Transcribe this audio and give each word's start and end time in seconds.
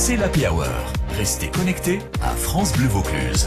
c'est 0.00 0.16
l'Happy 0.16 0.46
Hour. 0.46 0.64
Restez 1.10 1.50
connectés 1.50 1.98
à 2.22 2.30
France 2.30 2.72
Bleu 2.72 2.86
Vaucluse. 2.86 3.46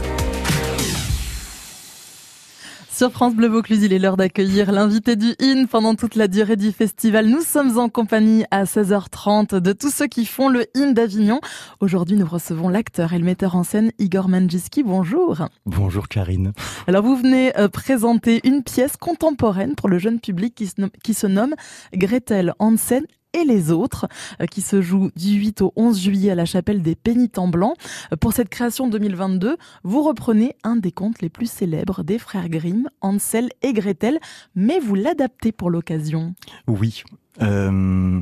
Sur 2.88 3.10
France 3.10 3.34
Bleu 3.34 3.48
Vaucluse, 3.48 3.82
il 3.82 3.92
est 3.92 3.98
l'heure 3.98 4.16
d'accueillir 4.16 4.70
l'invité 4.70 5.16
du 5.16 5.34
IN 5.40 5.66
pendant 5.66 5.96
toute 5.96 6.14
la 6.14 6.28
durée 6.28 6.54
du 6.54 6.70
festival. 6.70 7.26
Nous 7.26 7.40
sommes 7.40 7.76
en 7.76 7.88
compagnie 7.88 8.44
à 8.52 8.66
16h30 8.66 9.56
de 9.56 9.72
tous 9.72 9.90
ceux 9.90 10.06
qui 10.06 10.24
font 10.24 10.48
le 10.48 10.66
IN 10.76 10.92
d'Avignon. 10.92 11.40
Aujourd'hui, 11.80 12.16
nous 12.16 12.26
recevons 12.26 12.68
l'acteur 12.68 13.14
et 13.14 13.18
le 13.18 13.24
metteur 13.24 13.56
en 13.56 13.64
scène 13.64 13.90
Igor 13.98 14.28
Manjiski. 14.28 14.84
Bonjour. 14.84 15.48
Bonjour 15.66 16.06
Karine. 16.06 16.52
Alors 16.86 17.02
vous 17.02 17.16
venez 17.16 17.58
euh, 17.58 17.66
présenter 17.66 18.40
une 18.44 18.62
pièce 18.62 18.96
contemporaine 18.96 19.74
pour 19.74 19.88
le 19.88 19.98
jeune 19.98 20.20
public 20.20 20.54
qui 20.54 20.68
se 20.68 20.80
nomme, 20.80 20.90
qui 21.02 21.14
se 21.14 21.26
nomme 21.26 21.56
Gretel 21.94 22.54
Hansen 22.60 23.04
et 23.34 23.44
les 23.44 23.70
autres, 23.70 24.06
euh, 24.40 24.46
qui 24.46 24.62
se 24.62 24.80
joue 24.80 25.10
du 25.16 25.34
8 25.34 25.60
au 25.60 25.72
11 25.76 26.00
juillet 26.00 26.30
à 26.30 26.34
la 26.34 26.44
chapelle 26.44 26.80
des 26.80 26.94
Pénitents 26.94 27.48
Blancs. 27.48 27.76
Euh, 28.12 28.16
pour 28.16 28.32
cette 28.32 28.48
création 28.48 28.88
2022, 28.88 29.56
vous 29.82 30.02
reprenez 30.02 30.56
un 30.62 30.76
des 30.76 30.92
contes 30.92 31.20
les 31.20 31.28
plus 31.28 31.50
célèbres 31.50 32.02
des 32.02 32.18
frères 32.18 32.48
Grimm, 32.48 32.88
Hansel 33.00 33.50
et 33.62 33.72
Gretel, 33.72 34.18
mais 34.54 34.78
vous 34.78 34.94
l'adaptez 34.94 35.52
pour 35.52 35.70
l'occasion. 35.70 36.34
Oui. 36.66 37.02
Euh, 37.42 38.20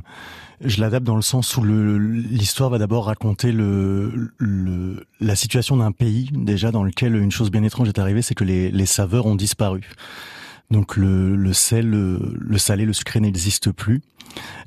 je 0.62 0.80
l'adapte 0.80 1.04
dans 1.04 1.16
le 1.16 1.22
sens 1.22 1.56
où 1.58 1.62
l'histoire 1.62 2.70
va 2.70 2.78
d'abord 2.78 3.06
raconter 3.06 3.52
la 5.20 5.36
situation 5.36 5.76
d'un 5.76 5.92
pays 5.92 6.30
déjà 6.32 6.70
dans 6.70 6.82
lequel 6.82 7.16
une 7.16 7.30
chose 7.30 7.50
bien 7.50 7.62
étrange 7.62 7.88
est 7.88 7.98
arrivée, 7.98 8.22
c'est 8.22 8.34
que 8.34 8.44
les 8.44 8.86
saveurs 8.86 9.26
ont 9.26 9.34
disparu. 9.34 9.82
Donc 10.72 10.96
le, 10.96 11.36
le 11.36 11.52
sel, 11.52 11.90
le, 11.90 12.58
salé, 12.58 12.86
le 12.86 12.94
sucré 12.94 13.20
n'existent 13.20 13.72
plus. 13.72 14.00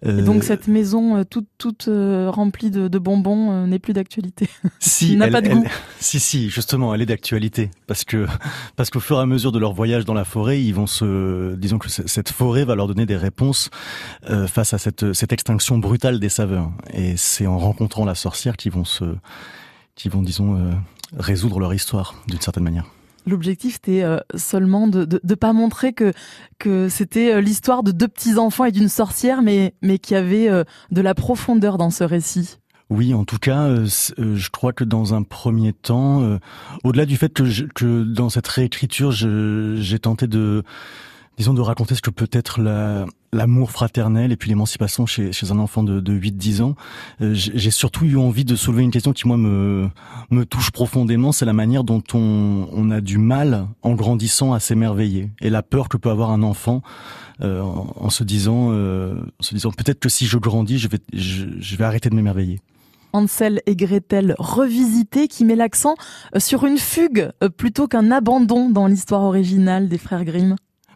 Et 0.05 0.21
donc 0.21 0.43
euh, 0.43 0.45
cette 0.45 0.67
maison 0.67 1.17
euh, 1.17 1.23
toute, 1.23 1.47
toute 1.57 1.87
euh, 1.87 2.29
remplie 2.29 2.69
de, 2.69 2.87
de 2.87 2.99
bonbons 2.99 3.65
n'est 3.65 3.79
plus 3.79 3.93
d'actualité. 3.93 4.47
Si, 4.79 5.15
n'a 5.15 5.29
pas 5.29 5.41
de 5.41 5.49
goût. 5.49 5.65
si, 5.99 6.19
si, 6.19 6.51
justement, 6.51 6.93
elle 6.93 7.01
est 7.01 7.07
d'actualité 7.07 7.71
parce 7.87 8.03
que 8.03 8.27
parce 8.75 8.91
qu'au 8.91 8.99
fur 8.99 9.17
et 9.17 9.21
à 9.21 9.25
mesure 9.25 9.51
de 9.51 9.57
leur 9.57 9.73
voyage 9.73 10.05
dans 10.05 10.13
la 10.13 10.25
forêt, 10.25 10.61
ils 10.61 10.75
vont 10.75 10.85
se, 10.85 11.55
disons 11.55 11.79
que 11.79 11.89
cette 11.89 12.29
forêt 12.29 12.65
va 12.65 12.75
leur 12.75 12.87
donner 12.87 13.07
des 13.07 13.17
réponses 13.17 13.71
face 14.47 14.75
à 14.75 14.77
cette 14.77 15.13
cette 15.13 15.33
extinction 15.33 15.79
brutale 15.79 16.19
des 16.19 16.29
saveurs. 16.29 16.71
Et 16.93 17.17
c'est 17.17 17.47
en 17.47 17.57
rencontrant 17.57 18.05
la 18.05 18.13
sorcière 18.13 18.57
qu'ils 18.57 18.73
vont 18.73 18.85
se, 18.85 19.05
qu'ils 19.95 20.11
vont, 20.11 20.21
disons, 20.21 20.71
résoudre 21.17 21.59
leur 21.59 21.73
histoire 21.73 22.13
d'une 22.27 22.41
certaine 22.41 22.63
manière. 22.63 22.85
L'objectif 23.25 23.77
était 23.77 24.03
euh, 24.03 24.17
seulement 24.35 24.87
de, 24.87 25.05
de, 25.05 25.35
pas 25.35 25.53
montrer 25.53 25.93
que 25.93 26.13
que 26.59 26.89
c'était 26.89 27.33
euh, 27.33 27.41
l'histoire 27.41 27.83
de 27.83 27.91
deux 27.91 28.07
petits 28.07 28.37
enfants 28.37 28.65
et 28.65 28.71
d'une 28.71 28.89
sorcière, 28.89 29.41
mais 29.41 29.73
mais 29.81 29.97
qu'il 29.97 30.15
y 30.15 30.19
avait 30.19 30.49
euh, 30.49 30.63
de 30.91 31.01
la 31.01 31.15
profondeur 31.15 31.77
dans 31.77 31.89
ce 31.89 32.03
récit. 32.03 32.57
Oui, 32.91 33.15
en 33.15 33.25
tout 33.25 33.39
cas, 33.39 33.67
je 33.83 34.49
crois 34.51 34.71
que 34.71 34.83
dans 34.83 35.15
un 35.15 35.23
premier 35.23 35.73
temps, 35.73 36.37
au-delà 36.83 37.07
du 37.07 37.17
fait 37.17 37.33
que, 37.33 37.63
que 37.73 38.03
dans 38.03 38.29
cette 38.29 38.47
réécriture, 38.47 39.11
j'ai 39.11 39.97
tenté 39.97 40.27
de 40.27 40.61
disons 41.35 41.55
de 41.55 41.61
raconter 41.61 41.95
ce 41.95 42.01
que 42.03 42.11
peut 42.11 42.29
être 42.31 42.61
l'amour 43.35 43.71
fraternel 43.71 44.31
et 44.31 44.37
puis 44.37 44.49
l'émancipation 44.49 45.05
chez, 45.05 45.31
chez 45.31 45.51
un 45.51 45.59
enfant 45.59 45.83
de, 45.83 45.99
de 45.99 46.13
8-10 46.13 46.61
ans. 46.61 46.75
Euh, 47.21 47.33
j'ai 47.33 47.71
surtout 47.71 48.05
eu 48.05 48.17
envie 48.17 48.45
de 48.45 48.55
soulever 48.55 48.83
une 48.83 48.91
question 48.91 49.13
qui 49.13 49.27
moi 49.27 49.37
me, 49.37 49.89
me 50.31 50.45
touche 50.45 50.71
profondément, 50.71 51.31
c'est 51.31 51.45
la 51.45 51.53
manière 51.53 51.83
dont 51.83 52.03
on, 52.13 52.67
on 52.71 52.91
a 52.91 53.01
du 53.01 53.17
mal 53.17 53.67
en 53.81 53.93
grandissant 53.93 54.53
à 54.53 54.59
s'émerveiller 54.59 55.29
et 55.41 55.49
la 55.49 55.61
peur 55.61 55.89
que 55.89 55.97
peut 55.97 56.09
avoir 56.09 56.31
un 56.31 56.43
enfant 56.43 56.81
euh, 57.41 57.61
en, 57.61 58.09
se 58.09 58.23
disant, 58.23 58.69
euh, 58.71 59.15
en 59.39 59.43
se 59.43 59.53
disant 59.53 59.71
peut-être 59.71 59.99
que 59.99 60.09
si 60.09 60.25
je 60.25 60.37
grandis, 60.37 60.79
je 60.79 60.87
vais, 60.87 60.99
je, 61.13 61.45
je 61.59 61.75
vais 61.75 61.83
arrêter 61.83 62.09
de 62.09 62.15
m'émerveiller. 62.15 62.59
Hansel 63.11 63.61
et 63.65 63.75
Gretel 63.75 64.35
revisité 64.39 65.27
qui 65.27 65.45
met 65.45 65.55
l'accent 65.55 65.95
sur 66.37 66.65
une 66.65 66.77
fugue 66.77 67.31
plutôt 67.57 67.87
qu'un 67.87 68.11
abandon 68.11 68.69
dans 68.69 68.87
l'histoire 68.87 69.23
originale 69.23 69.87
des 69.87 69.97
frères 69.97 70.25
Grimm? 70.25 70.55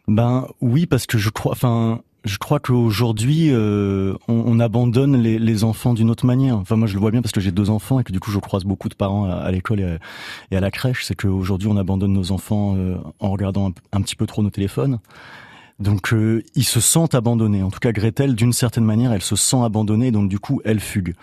Ben 0.10 0.48
oui, 0.60 0.86
parce 0.86 1.06
que 1.06 1.18
je 1.18 1.30
crois, 1.30 1.52
enfin, 1.52 2.02
je 2.30 2.38
crois 2.38 2.60
qu'aujourd'hui, 2.60 3.50
euh, 3.50 4.14
on, 4.28 4.60
abandonne 4.60 5.18
les, 5.18 5.64
enfants 5.64 5.96
d'une 5.96 6.12
autre 6.12 6.28
manière. 6.28 6.58
Enfin, 6.58 6.76
moi, 6.76 6.88
je 6.88 6.94
le 6.94 7.00
vois 7.00 7.10
bien 7.10 7.24
parce 7.24 7.32
que 7.32 7.42
j'ai 7.42 7.52
deux 7.52 7.72
enfants 7.72 8.00
et 8.00 8.04
que 8.04 8.12
du 8.12 8.20
coup, 8.20 8.30
je 8.30 8.38
croise 8.38 8.66
beaucoup 8.66 8.88
de 8.88 8.94
parents 8.94 9.26
à, 9.26 9.50
l'école 9.52 10.00
et, 10.52 10.56
à 10.56 10.60
la 10.60 10.70
crèche. 10.70 11.06
C'est 11.06 11.16
qu'aujourd'hui, 11.16 11.68
on 11.68 11.76
abandonne 11.76 12.14
nos 12.14 12.32
enfants 12.32 12.76
euh, 12.78 12.98
en 13.20 13.32
regardant 13.32 13.74
un, 13.92 14.02
petit 14.02 14.16
peu 14.16 14.28
trop 14.28 14.44
nos 14.44 14.52
téléphones. 14.52 15.00
Donc, 15.80 16.14
euh, 16.14 16.44
ils 16.54 16.66
se 16.66 16.80
sentent 16.80 17.16
abandonnés. 17.16 17.64
En 17.64 17.72
tout 17.72 17.80
cas, 17.80 17.92
Gretel, 17.92 18.36
d'une 18.36 18.54
certaine 18.54 18.86
manière, 18.86 19.12
elle 19.12 19.24
se 19.24 19.36
sent 19.36 19.64
abandonnée, 19.64 20.12
donc 20.12 20.30
du 20.30 20.38
coup, 20.38 20.62
elle 20.66 20.80
fugue. 20.80 21.16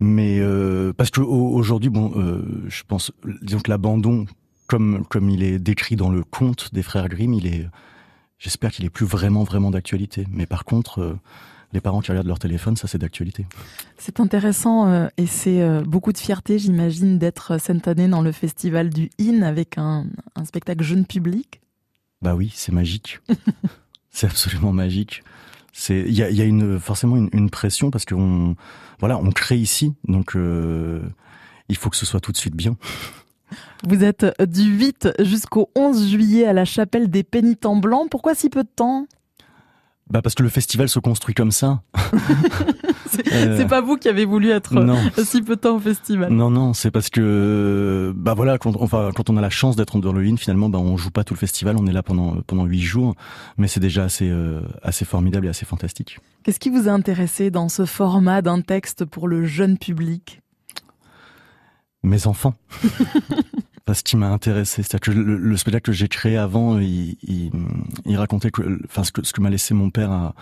Mais 0.00 0.40
parce 0.96 1.10
que 1.10 1.20
aujourd'hui, 1.20 1.90
bon, 1.90 2.12
je 2.66 2.82
pense, 2.88 3.12
disons 3.42 3.60
que 3.60 3.70
l'abandon, 3.70 4.26
comme 4.66 5.04
comme 5.08 5.30
il 5.30 5.42
est 5.42 5.58
décrit 5.58 5.96
dans 5.96 6.10
le 6.10 6.24
conte 6.24 6.74
des 6.74 6.82
frères 6.82 7.08
Grimm, 7.08 7.32
il 7.32 7.46
est 7.46 7.66
J'espère 8.38 8.72
qu'il 8.72 8.84
est 8.84 8.90
plus 8.90 9.06
vraiment, 9.06 9.44
vraiment 9.44 9.70
d'actualité. 9.70 10.26
Mais 10.30 10.46
par 10.46 10.64
contre, 10.64 11.00
euh, 11.00 11.18
les 11.72 11.80
parents 11.80 12.00
qui 12.00 12.10
regardent 12.10 12.26
leur 12.26 12.38
téléphone, 12.38 12.76
ça 12.76 12.88
c'est 12.88 12.98
d'actualité. 12.98 13.46
C'est 13.96 14.20
intéressant 14.20 14.88
euh, 14.88 15.08
et 15.16 15.26
c'est 15.26 15.62
euh, 15.62 15.82
beaucoup 15.82 16.12
de 16.12 16.18
fierté, 16.18 16.58
j'imagine, 16.58 17.18
d'être 17.18 17.58
cette 17.58 17.88
année 17.88 18.08
dans 18.08 18.22
le 18.22 18.32
festival 18.32 18.90
du 18.90 19.10
IN 19.18 19.42
avec 19.42 19.78
un, 19.78 20.06
spectacle 20.44 20.84
jeune 20.84 21.06
public. 21.06 21.60
Bah 22.22 22.34
oui, 22.34 22.52
c'est 22.54 22.72
magique. 22.72 23.20
c'est 24.10 24.26
absolument 24.26 24.72
magique. 24.72 25.22
C'est 25.72 26.00
il 26.00 26.14
y 26.14 26.22
a, 26.22 26.30
y 26.30 26.40
a, 26.40 26.44
une 26.44 26.78
forcément 26.78 27.16
une, 27.16 27.50
pression 27.50 27.90
parce 27.90 28.04
qu'on 28.04 28.54
voilà 29.00 29.18
on 29.18 29.32
crée 29.32 29.58
ici 29.58 29.92
donc 30.06 30.36
il 30.36 31.76
faut 31.76 31.90
que 31.90 31.96
ce 31.96 32.06
soit 32.06 32.20
tout 32.20 32.30
de 32.30 32.36
suite 32.36 32.54
bien. 32.54 32.76
Vous 33.86 34.04
êtes 34.04 34.26
du 34.48 34.64
8 34.64 35.08
jusqu'au 35.20 35.70
11 35.76 36.08
juillet 36.08 36.46
à 36.46 36.52
la 36.52 36.64
chapelle 36.64 37.10
des 37.10 37.22
pénitents 37.22 37.76
blancs. 37.76 38.08
Pourquoi 38.10 38.34
si 38.34 38.50
peu 38.50 38.62
de 38.62 38.68
temps? 38.68 39.06
Bah 40.10 40.20
parce 40.20 40.34
que 40.34 40.42
le 40.42 40.48
festival 40.50 40.88
se 40.88 40.98
construit 40.98 41.34
comme 41.34 41.52
ça. 41.52 41.82
Euh, 43.32 43.56
c'est 43.56 43.68
pas 43.68 43.80
vous 43.80 43.96
qui 43.96 44.08
avez 44.08 44.24
voulu 44.24 44.50
être 44.50 44.74
si 45.24 45.40
peu 45.40 45.54
de 45.54 45.60
temps 45.60 45.76
au 45.76 45.78
festival. 45.78 46.32
Non 46.32 46.50
non, 46.50 46.74
c'est 46.74 46.90
parce 46.90 47.10
que 47.10 48.12
bah 48.16 48.34
voilà 48.34 48.58
quand 48.58 48.74
enfin 48.80 49.10
quand 49.14 49.30
on 49.30 49.36
a 49.36 49.40
la 49.40 49.50
chance 49.50 49.76
d'être 49.76 50.00
le 50.00 50.20
line 50.20 50.36
finalement 50.36 50.68
bah 50.68 50.80
on 50.80 50.96
joue 50.96 51.12
pas 51.12 51.22
tout 51.22 51.32
le 51.32 51.38
festival, 51.38 51.76
on 51.78 51.86
est 51.86 51.92
là 51.92 52.02
pendant 52.02 52.38
pendant 52.44 52.64
huit 52.64 52.80
jours, 52.80 53.14
mais 53.56 53.68
c'est 53.68 53.78
déjà 53.78 54.02
assez 54.02 54.28
euh, 54.28 54.62
assez 54.82 55.04
formidable 55.04 55.46
et 55.46 55.48
assez 55.48 55.64
fantastique. 55.64 56.18
Qu'est-ce 56.42 56.58
qui 56.58 56.70
vous 56.70 56.88
a 56.88 56.92
intéressé 56.92 57.52
dans 57.52 57.68
ce 57.68 57.84
format 57.84 58.42
d'un 58.42 58.62
texte 58.62 59.04
pour 59.04 59.28
le 59.28 59.44
jeune 59.44 59.78
public? 59.78 60.42
Mes 62.04 62.26
enfants. 62.26 62.54
ce 63.92 64.02
qui 64.02 64.16
m'a 64.16 64.30
intéressé, 64.30 64.82
c'est 64.82 64.98
que 64.98 65.10
le, 65.10 65.56
spectacle 65.56 65.90
que 65.90 65.92
j'ai 65.92 66.08
créé 66.08 66.36
avant, 66.36 66.78
il, 66.78 67.16
il, 68.06 68.16
racontait 68.16 68.50
que, 68.50 68.80
enfin, 68.86 69.04
ce 69.04 69.12
que, 69.12 69.24
ce 69.24 69.32
que 69.32 69.40
m'a 69.40 69.50
laissé 69.50 69.74
mon 69.74 69.90
père 69.90 70.10
à, 70.10 70.34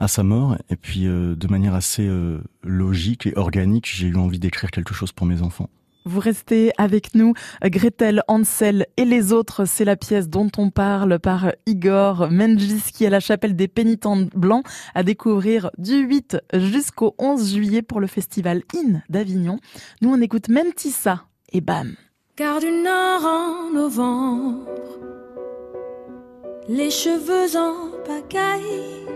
à, 0.00 0.08
sa 0.08 0.22
mort, 0.22 0.56
et 0.70 0.76
puis 0.76 1.06
euh, 1.06 1.36
de 1.36 1.46
manière 1.48 1.74
assez 1.74 2.06
euh, 2.06 2.40
logique 2.62 3.26
et 3.26 3.36
organique, 3.36 3.86
j'ai 3.86 4.08
eu 4.08 4.16
envie 4.16 4.38
d'écrire 4.38 4.70
quelque 4.70 4.94
chose 4.94 5.12
pour 5.12 5.26
mes 5.26 5.42
enfants. 5.42 5.68
Vous 6.06 6.20
restez 6.20 6.70
avec 6.78 7.16
nous. 7.16 7.34
Gretel, 7.64 8.22
Hansel 8.28 8.86
et 8.96 9.04
les 9.04 9.32
autres, 9.32 9.64
c'est 9.64 9.84
la 9.84 9.96
pièce 9.96 10.28
dont 10.28 10.48
on 10.56 10.70
parle 10.70 11.18
par 11.18 11.52
Igor 11.66 12.30
Menjiski 12.30 13.06
à 13.06 13.10
la 13.10 13.18
chapelle 13.18 13.56
des 13.56 13.66
pénitents 13.66 14.28
blancs 14.32 14.64
à 14.94 15.02
découvrir 15.02 15.70
du 15.78 15.96
8 15.96 16.38
jusqu'au 16.54 17.16
11 17.18 17.54
juillet 17.54 17.82
pour 17.82 17.98
le 17.98 18.06
festival 18.06 18.62
IN 18.72 19.02
d'Avignon. 19.08 19.58
Nous, 20.00 20.14
on 20.14 20.20
écoute 20.20 20.48
Mentissa 20.48 21.24
et 21.52 21.60
bam. 21.60 21.96
Car 22.36 22.60
du 22.60 22.70
nord 22.70 23.24
en 23.24 23.74
novembre, 23.74 24.68
les 26.68 26.90
cheveux 26.90 27.58
en 27.58 27.90
pagaille 28.04 29.15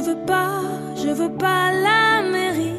Je 0.00 0.06
veux 0.06 0.24
pas, 0.24 0.62
je 0.96 1.08
veux 1.08 1.32
pas 1.36 1.72
l'Amérique. 1.72 2.74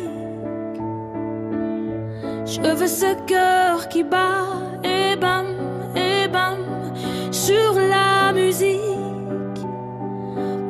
Je 2.47 2.75
veux 2.75 2.87
ce 2.87 3.13
cœur 3.27 3.89
qui 3.89 4.03
bat 4.03 4.47
et 4.83 5.15
bam, 5.17 5.45
et 5.95 6.27
bam, 6.27 6.57
sur 7.29 7.73
la 7.75 8.33
musique. 8.33 9.61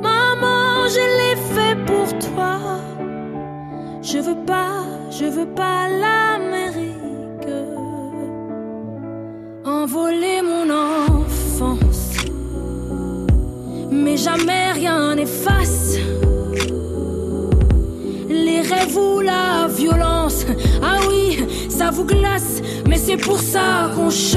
Maman, 0.01 0.89
je 0.89 1.05
l'ai 1.17 1.37
fait 1.55 1.77
pour 1.85 2.09
toi. 2.19 2.59
Je 4.01 4.17
veux 4.17 4.43
pas, 4.45 4.83
je 5.09 5.27
veux 5.27 5.53
pas 5.55 5.87
l'Amérique. 5.87 7.47
Envoler 9.63 10.41
mon 10.41 10.69
enfance, 10.69 12.25
mais 13.89 14.17
jamais 14.17 14.73
rien 14.73 15.15
n'efface 15.15 15.97
ou 18.97 19.21
la 19.21 19.67
violence. 19.67 20.45
Ah 20.81 20.97
oui, 21.07 21.45
ça 21.69 21.89
vous 21.91 22.05
glace, 22.05 22.61
mais 22.87 22.97
c'est 22.97 23.17
pour 23.17 23.39
ça 23.39 23.91
qu'on 23.95 24.09
chante. 24.09 24.35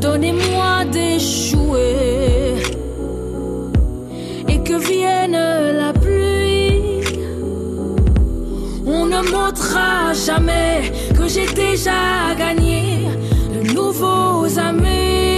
Donnez-moi 0.00 0.84
des 0.90 1.18
jouets 1.18 2.62
et 4.48 4.58
que 4.62 4.74
vienne 4.74 5.38
la 5.82 5.92
pluie. 5.92 7.02
On 8.86 9.06
ne 9.06 9.22
montrera 9.30 10.12
jamais 10.14 10.92
que 11.16 11.28
j'ai 11.28 11.46
déjà 11.46 12.34
gagné 12.36 13.08
de 13.54 13.72
nouveaux 13.72 14.58
amis. 14.58 15.29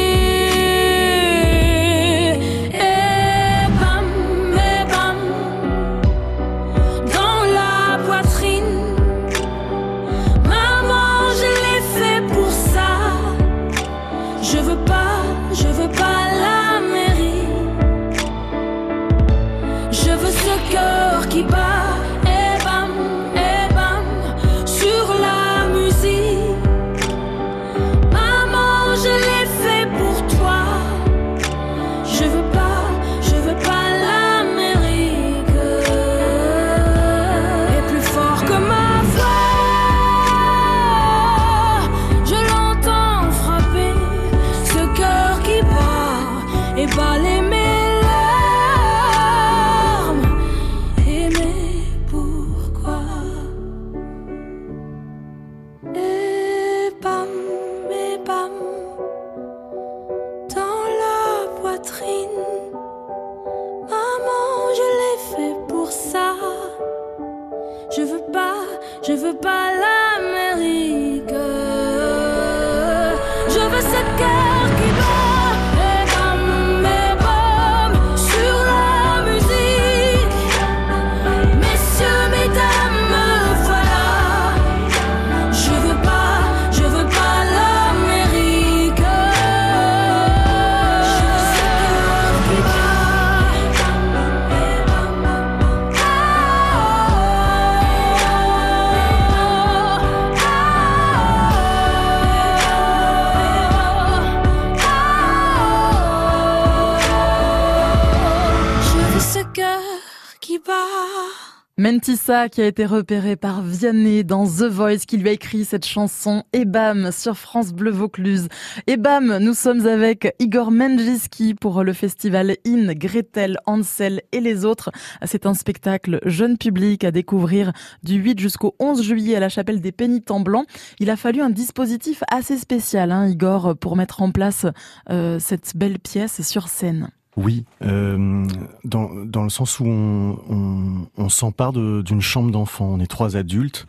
Mentissa 111.82 112.48
qui 112.48 112.60
a 112.60 112.66
été 112.68 112.86
repéré 112.86 113.34
par 113.34 113.60
Vianney 113.60 114.22
dans 114.22 114.46
The 114.46 114.70
Voice 114.70 115.04
qui 115.04 115.16
lui 115.16 115.30
a 115.30 115.32
écrit 115.32 115.64
cette 115.64 115.84
chanson 115.84 116.44
Ebam 116.52 117.10
sur 117.10 117.36
France 117.36 117.72
Bleu 117.72 117.90
Vaucluse. 117.90 118.46
Ebam, 118.86 119.38
nous 119.38 119.52
sommes 119.52 119.84
avec 119.88 120.32
Igor 120.38 120.70
Menjiski 120.70 121.54
pour 121.54 121.82
le 121.82 121.92
festival 121.92 122.54
In, 122.64 122.92
Gretel, 122.92 123.58
Ansel 123.66 124.22
et 124.30 124.38
les 124.38 124.64
autres. 124.64 124.92
C'est 125.24 125.44
un 125.44 125.54
spectacle 125.54 126.20
jeune 126.24 126.56
public 126.56 127.02
à 127.02 127.10
découvrir 127.10 127.72
du 128.04 128.14
8 128.14 128.38
jusqu'au 128.38 128.76
11 128.78 129.02
juillet 129.02 129.34
à 129.34 129.40
la 129.40 129.48
chapelle 129.48 129.80
des 129.80 129.90
Pénitents 129.90 130.38
Blancs. 130.38 130.68
Il 131.00 131.10
a 131.10 131.16
fallu 131.16 131.40
un 131.40 131.50
dispositif 131.50 132.22
assez 132.30 132.58
spécial, 132.58 133.10
hein, 133.10 133.26
Igor, 133.26 133.76
pour 133.76 133.96
mettre 133.96 134.22
en 134.22 134.30
place 134.30 134.66
euh, 135.10 135.40
cette 135.40 135.76
belle 135.76 135.98
pièce 135.98 136.42
sur 136.42 136.68
scène. 136.68 137.10
Oui, 137.36 137.64
euh, 137.82 138.46
dans, 138.84 139.10
dans 139.24 139.42
le 139.42 139.48
sens 139.48 139.80
où 139.80 139.86
on, 139.86 140.38
on, 140.50 141.06
on 141.16 141.28
s'empare 141.28 141.72
d'une 141.72 142.20
chambre 142.20 142.50
d'enfant. 142.50 142.86
On 142.86 143.00
est 143.00 143.06
trois 143.06 143.36
adultes. 143.36 143.86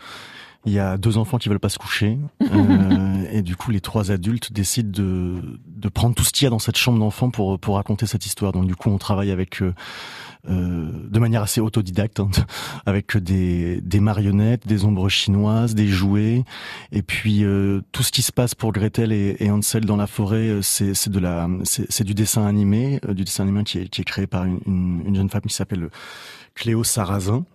Il 0.65 0.73
y 0.73 0.79
a 0.79 0.97
deux 0.97 1.17
enfants 1.17 1.37
qui 1.37 1.49
veulent 1.49 1.59
pas 1.59 1.69
se 1.69 1.79
coucher. 1.79 2.17
Euh, 2.53 3.25
et 3.31 3.41
du 3.41 3.55
coup, 3.55 3.71
les 3.71 3.81
trois 3.81 4.11
adultes 4.11 4.53
décident 4.53 4.91
de, 4.91 5.59
de 5.65 5.89
prendre 5.89 6.13
tout 6.13 6.23
ce 6.23 6.31
qu'il 6.31 6.45
y 6.45 6.47
a 6.47 6.51
dans 6.51 6.59
cette 6.59 6.77
chambre 6.77 6.99
d'enfant 6.99 7.31
pour, 7.31 7.57
pour 7.57 7.75
raconter 7.75 8.05
cette 8.05 8.27
histoire. 8.27 8.51
Donc 8.51 8.67
du 8.67 8.75
coup, 8.75 8.89
on 8.89 8.97
travaille 8.97 9.31
avec... 9.31 9.61
Euh, 9.61 9.73
euh, 10.49 10.91
de 11.09 11.19
manière 11.19 11.41
assez 11.41 11.61
autodidacte, 11.61 12.19
hein, 12.19 12.29
avec 12.85 13.15
des, 13.15 13.79
des, 13.79 14.01
marionnettes, 14.01 14.67
des 14.67 14.83
ombres 14.83 15.07
chinoises, 15.07 15.73
des 15.73 15.87
jouets, 15.87 16.43
et 16.91 17.01
puis 17.01 17.45
euh, 17.45 17.79
tout 17.93 18.03
ce 18.03 18.11
qui 18.11 18.21
se 18.21 18.33
passe 18.33 18.53
pour 18.53 18.73
Gretel 18.73 19.13
et, 19.13 19.37
et 19.39 19.49
Hansel 19.49 19.85
dans 19.85 19.95
la 19.95 20.05
forêt, 20.05 20.49
euh, 20.49 20.61
c'est 20.61 21.07
de 21.07 21.19
la, 21.19 21.47
c'est 21.63 22.03
du 22.03 22.13
dessin 22.13 22.45
animé, 22.45 22.99
du 23.07 23.23
dessin 23.23 23.43
animé 23.43 23.63
qui 23.63 23.79
est, 23.79 23.87
qui 23.87 24.01
est 24.01 24.03
créé 24.03 24.27
par 24.27 24.43
une, 24.43 24.59
une, 25.05 25.15
jeune 25.15 25.29
femme 25.29 25.43
qui 25.43 25.53
s'appelle 25.55 25.89
Cléo 26.55 26.83
Sarrazin. 26.83 27.45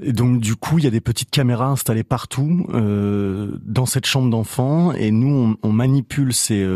Et 0.00 0.12
donc 0.12 0.40
du 0.40 0.56
coup, 0.56 0.78
il 0.78 0.84
y 0.84 0.86
a 0.86 0.90
des 0.90 1.00
petites 1.00 1.30
caméras 1.30 1.68
installées 1.68 2.04
partout 2.04 2.66
euh, 2.74 3.58
dans 3.62 3.86
cette 3.86 4.06
chambre 4.06 4.30
d'enfant, 4.30 4.92
et 4.92 5.10
nous 5.10 5.56
on, 5.62 5.68
on 5.68 5.72
manipule 5.72 6.34
ces, 6.34 6.66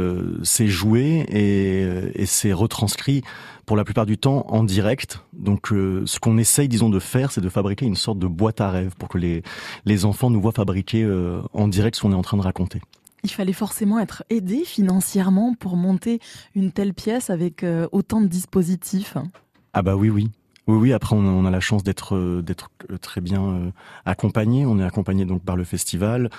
ces 0.42 0.68
jouets 0.68 1.26
et, 1.28 1.82
et 2.14 2.26
c'est 2.26 2.52
retranscrit 2.52 3.22
pour 3.66 3.76
la 3.76 3.84
plupart 3.84 4.06
du 4.06 4.18
temps 4.18 4.46
en 4.48 4.64
direct. 4.64 5.22
Donc 5.32 5.72
euh, 5.72 6.02
ce 6.06 6.18
qu'on 6.18 6.38
essaye, 6.38 6.66
disons, 6.66 6.88
de 6.88 6.98
faire, 6.98 7.30
c'est 7.30 7.40
de 7.40 7.48
fabriquer 7.48 7.86
une 7.86 7.94
sorte 7.94 8.18
de 8.18 8.26
boîte 8.26 8.60
à 8.60 8.70
rêves 8.70 8.94
pour 8.98 9.08
que 9.08 9.18
les, 9.18 9.42
les 9.84 10.04
enfants 10.04 10.28
nous 10.28 10.40
voient 10.40 10.50
fabriquer 10.50 11.04
euh, 11.04 11.40
en 11.52 11.68
direct 11.68 11.96
ce 11.96 12.02
qu'on 12.02 12.12
est 12.12 12.16
en 12.16 12.22
train 12.22 12.36
de 12.36 12.42
raconter. 12.42 12.80
Il 13.22 13.30
fallait 13.30 13.52
forcément 13.52 14.00
être 14.00 14.24
aidé 14.30 14.64
financièrement 14.64 15.54
pour 15.54 15.76
monter 15.76 16.20
une 16.54 16.72
telle 16.72 16.94
pièce 16.94 17.30
avec 17.30 17.62
euh, 17.62 17.86
autant 17.92 18.20
de 18.22 18.26
dispositifs. 18.26 19.16
Ah 19.72 19.82
bah 19.82 19.94
oui, 19.94 20.10
oui. 20.10 20.30
Oui. 20.78 20.92
Après, 20.92 21.16
on 21.16 21.44
a, 21.44 21.50
la 21.50 21.60
chance 21.60 21.82
d'être 21.82 22.40
d'être 22.42 22.70
très 23.00 23.20
bien 23.20 23.72
accompagné. 24.04 24.66
On 24.66 24.78
est 24.78 24.84
accompagné 24.84 25.24
donc 25.24 25.42
par 25.42 25.56
le 25.56 25.64
festival. 25.64 26.30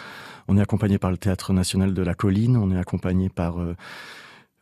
On 0.48 0.58
est 0.58 0.62
accompagné 0.62 0.98
par 0.98 1.12
le 1.12 1.18
Théâtre 1.18 1.54
national 1.54 1.94
de 1.94 2.02
la 2.02 2.14
Colline. 2.14 2.58
On 2.58 2.72
est 2.72 2.78
accompagné 2.78 3.30
par 3.30 3.60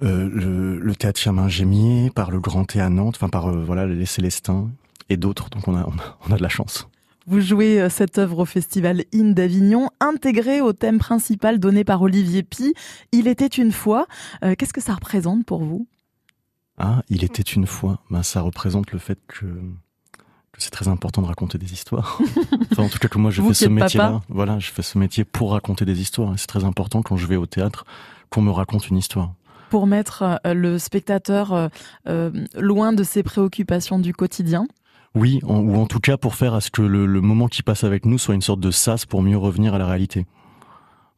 euh, 0.02 0.80
le, 0.82 0.96
théâtre 0.96 1.20
Firmin 1.20 1.50
Gémier, 1.50 2.10
par 2.10 2.32
le 2.32 2.40
Grand 2.40 2.64
Théâtre 2.64 2.92
Nantes, 2.92 3.16
enfin 3.18 3.28
par 3.28 3.48
euh, 3.48 3.64
voilà 3.66 3.86
les 3.86 4.06
Célestins 4.06 4.70
et 5.10 5.18
d'autres. 5.18 5.50
Donc 5.50 5.68
on 5.68 5.76
a, 5.76 6.38
de 6.38 6.42
la 6.42 6.50
chance. 6.50 6.88
Vous 7.28 7.42
jouez 7.42 7.82
euh, 7.82 7.90
cette 7.90 8.18
œuvre 8.18 8.40
au 8.40 8.46
festival 8.46 9.04
In 9.14 9.32
d'Avignon, 9.32 9.90
intégrée 10.00 10.62
au 10.62 10.72
thème 10.72 11.00
principal 11.00 11.60
donné 11.60 11.84
par 11.84 12.02
Olivier 12.02 12.44
Pi. 12.44 12.74
Il 13.12 13.28
était 13.28 13.48
une 13.48 13.74
fois. 13.74 14.08
Qu'est-ce 14.42 14.74
que 14.74 14.82
ça 14.82 14.94
représente 14.94 15.46
pour 15.46 15.64
vous? 15.64 15.86
Ah, 16.80 17.04
il 17.10 17.24
était 17.24 17.44
une 17.44 17.68
fois. 17.68 18.00
Ben, 18.10 18.24
ça 18.24 18.42
représente 18.42 18.92
le 18.92 19.00
fait 19.00 19.20
que 19.28 19.46
c'est 20.58 20.72
très 20.72 20.88
important 20.88 21.22
de 21.22 21.28
raconter 21.28 21.58
des 21.58 21.74
histoires. 21.74 22.20
enfin, 22.72 22.84
en 22.84 22.90
tout 22.90 23.00
cas, 23.00 23.08
que 23.08 23.18
moi, 23.18 23.32
je 23.32 23.42
fais 23.42 23.54
ce 23.54 23.70
métier-là. 23.70 24.22
Voilà, 24.30 24.60
je 24.60 24.72
fais 24.72 24.82
ce 24.82 24.98
métier 24.98 25.24
pour 25.24 25.52
raconter 25.52 25.86
des 25.86 26.02
histoires. 26.02 26.34
C'est 26.38 26.48
très 26.48 26.64
important 26.64 27.02
quand 27.02 27.18
je 27.18 27.28
vais 27.28 27.36
au 27.36 27.46
théâtre 27.46 27.86
qu'on 28.30 28.42
me 28.42 28.52
raconte 28.52 28.90
une 28.90 28.98
histoire 28.98 29.34
pour 29.70 29.88
mettre 29.88 30.40
euh, 30.46 30.54
le 30.54 30.80
spectateur 30.80 31.54
euh, 31.54 31.68
euh, 32.08 32.32
loin 32.56 32.92
de 32.92 33.04
ses 33.04 33.24
préoccupations 33.24 34.00
du 34.00 34.14
quotidien 34.14 34.68
Oui, 35.16 35.40
ou 35.44 35.76
en 35.76 35.86
tout 35.86 36.00
cas 36.00 36.18
pour 36.18 36.36
faire 36.36 36.54
à 36.54 36.62
ce 36.62 36.72
que 36.72 36.82
le, 36.82 37.22
moment 37.22 37.48
qui 37.48 37.64
passe 37.64 37.84
avec 37.84 38.06
nous 38.06 38.18
soit 38.18 38.36
une 38.36 38.42
sorte 38.42 38.60
de 38.60 38.72
sas 38.72 39.06
pour 39.06 39.22
mieux 39.22 39.38
revenir 39.38 39.74
à 39.74 39.78
la 39.78 39.86
réalité. 39.86 40.26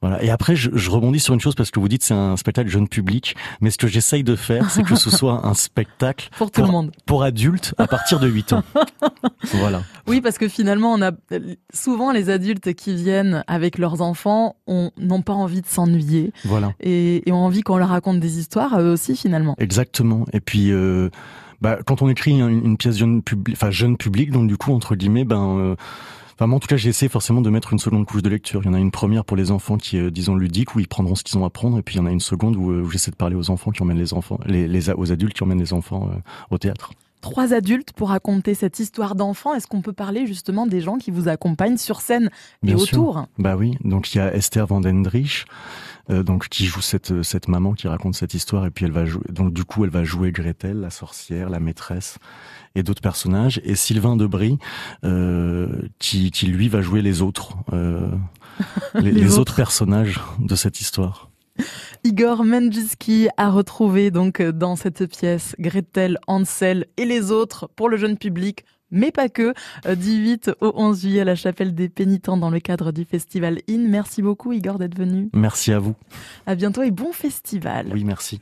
Voilà. 0.01 0.23
Et 0.23 0.31
après, 0.31 0.55
je, 0.55 0.71
je, 0.73 0.89
rebondis 0.89 1.19
sur 1.19 1.33
une 1.33 1.39
chose 1.39 1.53
parce 1.53 1.69
que 1.69 1.79
vous 1.79 1.87
dites 1.87 2.03
c'est 2.03 2.13
un 2.13 2.35
spectacle 2.35 2.69
jeune 2.69 2.87
public, 2.87 3.35
mais 3.61 3.69
ce 3.69 3.77
que 3.77 3.87
j'essaye 3.87 4.23
de 4.23 4.35
faire, 4.35 4.71
c'est 4.71 4.83
que 4.83 4.95
ce 4.95 5.09
soit 5.15 5.45
un 5.45 5.53
spectacle 5.53 6.29
pour 6.37 6.49
tout 6.49 6.61
le 6.61 6.67
monde, 6.67 6.91
pour 7.05 7.23
adultes 7.23 7.75
à 7.77 7.87
partir 7.87 8.19
de 8.19 8.27
8 8.27 8.53
ans. 8.53 8.63
voilà. 9.53 9.83
Oui, 10.07 10.21
parce 10.21 10.39
que 10.39 10.47
finalement, 10.47 10.93
on 10.93 11.01
a 11.01 11.11
souvent 11.73 12.11
les 12.11 12.29
adultes 12.29 12.73
qui 12.73 12.95
viennent 12.95 13.43
avec 13.47 13.77
leurs 13.77 14.01
enfants 14.01 14.55
n'ont 14.67 15.21
pas 15.21 15.33
envie 15.33 15.61
de 15.61 15.67
s'ennuyer. 15.67 16.33
Voilà. 16.45 16.73
Et, 16.79 17.27
et, 17.29 17.31
ont 17.31 17.45
envie 17.45 17.61
qu'on 17.61 17.77
leur 17.77 17.89
raconte 17.89 18.19
des 18.19 18.39
histoires 18.39 18.79
eux 18.79 18.91
aussi 18.91 19.15
finalement. 19.15 19.55
Exactement. 19.59 20.25
Et 20.33 20.39
puis. 20.39 20.71
Euh, 20.71 21.09
bah, 21.61 21.77
quand 21.85 22.01
on 22.01 22.09
écrit 22.09 22.31
une, 22.31 22.65
une 22.65 22.75
pièce 22.75 22.97
jeune 22.97 23.21
public, 23.21 23.55
enfin 23.55 23.69
jeune 23.69 23.95
public, 23.95 24.31
donc 24.31 24.47
du 24.47 24.57
coup 24.57 24.73
entre 24.73 24.95
guillemets, 24.95 25.25
ben 25.25 25.57
euh, 25.59 25.75
Enfin, 26.33 26.47
moi, 26.47 26.57
en 26.57 26.59
tout 26.59 26.67
cas, 26.67 26.77
j'ai 26.77 26.89
essayé 26.89 27.09
forcément 27.09 27.41
de 27.41 27.49
mettre 27.49 27.73
une 27.73 27.79
seconde 27.79 28.05
couche 28.05 28.21
de 28.21 28.29
lecture. 28.29 28.61
Il 28.63 28.67
y 28.67 28.69
en 28.69 28.73
a 28.73 28.79
une 28.79 28.91
première 28.91 29.25
pour 29.25 29.37
les 29.37 29.51
enfants 29.51 29.77
qui 29.77 29.97
est, 29.97 30.11
disons, 30.11 30.35
ludique, 30.35 30.75
où 30.75 30.79
ils 30.79 30.87
prendront 30.87 31.15
ce 31.15 31.23
qu'ils 31.23 31.37
ont 31.37 31.45
à 31.45 31.49
prendre, 31.49 31.77
et 31.77 31.81
puis 31.81 31.95
il 31.95 31.97
y 31.97 32.01
en 32.01 32.05
a 32.05 32.11
une 32.11 32.19
seconde 32.19 32.55
où, 32.55 32.71
où 32.71 32.89
j'essaie 32.89 33.11
de 33.11 33.15
parler 33.15 33.35
aux 33.35 33.49
enfants 33.49 33.71
qui 33.71 33.81
emmènent 33.81 33.99
les 33.99 34.13
enfants, 34.13 34.39
les, 34.45 34.67
les 34.67 34.89
aux 34.89 35.11
adultes 35.11 35.33
qui 35.33 35.43
emmènent 35.43 35.59
les 35.59 35.73
enfants 35.73 36.09
euh, 36.11 36.19
au 36.49 36.57
théâtre. 36.57 36.91
Trois 37.21 37.53
adultes 37.53 37.93
pour 37.93 38.09
raconter 38.09 38.53
cette 38.55 38.79
histoire 38.79 39.15
d'enfant. 39.15 39.53
Est-ce 39.53 39.67
qu'on 39.67 39.81
peut 39.81 39.93
parler 39.93 40.25
justement 40.25 40.65
des 40.65 40.81
gens 40.81 40.97
qui 40.97 41.11
vous 41.11 41.27
accompagnent 41.27 41.77
sur 41.77 42.01
scène 42.01 42.29
et 42.65 42.73
autour? 42.75 43.25
Bah 43.37 43.55
oui. 43.55 43.77
Donc 43.83 44.13
il 44.13 44.17
y 44.17 44.21
a 44.21 44.33
Esther 44.33 44.65
Vandendrich, 44.67 45.45
euh, 46.09 46.23
donc 46.23 46.47
qui 46.49 46.65
joue 46.65 46.81
cette 46.81 47.21
cette 47.23 47.47
maman 47.47 47.73
qui 47.73 47.87
raconte 47.87 48.15
cette 48.15 48.33
histoire, 48.33 48.65
et 48.65 48.71
puis 48.71 48.85
elle 48.85 48.91
va 48.91 49.05
jouer. 49.05 49.23
Donc 49.29 49.53
du 49.53 49.63
coup, 49.63 49.83
elle 49.83 49.91
va 49.91 50.03
jouer 50.03 50.31
Gretel, 50.31 50.79
la 50.79 50.89
sorcière, 50.89 51.49
la 51.49 51.59
maîtresse 51.59 52.17
et 52.75 52.83
d'autres 52.83 53.01
personnages, 53.01 53.61
et 53.63 53.75
Sylvain 53.75 54.15
Debris, 54.15 54.57
euh, 55.03 55.81
qui, 55.99 56.31
qui 56.31 56.47
lui 56.47 56.69
va 56.69 56.81
jouer 56.81 57.01
les 57.01 57.21
autres, 57.21 57.55
euh, 57.73 58.09
les, 58.95 59.01
les, 59.01 59.11
les 59.11 59.31
autres. 59.31 59.39
autres 59.41 59.55
personnages 59.55 60.19
de 60.39 60.55
cette 60.55 60.81
histoire. 60.81 61.30
Igor 62.03 62.43
Menjiski 62.43 63.27
a 63.37 63.49
retrouvé 63.49 64.11
donc 64.11 64.41
dans 64.41 64.75
cette 64.75 65.05
pièce 65.05 65.55
Gretel, 65.59 66.17
Hansel 66.27 66.87
et 66.97 67.05
les 67.05 67.31
autres 67.31 67.69
pour 67.75 67.89
le 67.89 67.97
jeune 67.97 68.17
public 68.17 68.65
mais 68.91 69.11
pas 69.11 69.29
que, 69.29 69.53
du 69.95 70.11
8 70.11 70.51
au 70.59 70.73
11 70.75 71.01
juillet 71.01 71.21
à 71.21 71.25
la 71.25 71.35
chapelle 71.35 71.73
des 71.73 71.89
pénitents 71.89 72.37
dans 72.37 72.49
le 72.49 72.59
cadre 72.59 72.91
du 72.91 73.05
festival 73.05 73.59
IN. 73.69 73.87
Merci 73.87 74.21
beaucoup 74.21 74.51
Igor 74.51 74.77
d'être 74.77 74.97
venu. 74.97 75.29
Merci 75.33 75.71
à 75.71 75.79
vous. 75.79 75.95
À 76.45 76.55
bientôt 76.55 76.83
et 76.83 76.91
bon 76.91 77.13
festival. 77.13 77.89
Oui, 77.93 78.03
merci. 78.03 78.39